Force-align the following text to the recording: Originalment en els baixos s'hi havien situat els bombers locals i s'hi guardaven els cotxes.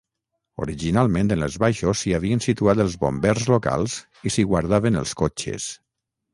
Originalment 0.65 1.29
en 1.35 1.43
els 1.47 1.57
baixos 1.65 2.01
s'hi 2.01 2.15
havien 2.19 2.41
situat 2.47 2.83
els 2.87 2.97
bombers 3.05 3.47
locals 3.55 4.01
i 4.31 4.35
s'hi 4.37 4.49
guardaven 4.55 5.01
els 5.07 5.17
cotxes. 5.25 5.73